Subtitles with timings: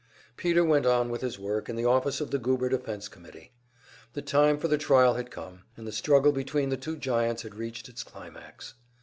[0.35, 3.53] Peter went on with his work in the office of the Goober Defense Committee.
[4.13, 7.53] The time for the trial had come, and the struggle between the two giants had
[7.53, 8.73] reached its climax.